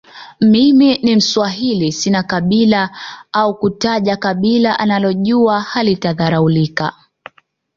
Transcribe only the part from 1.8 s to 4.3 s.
sina kabila au kutaja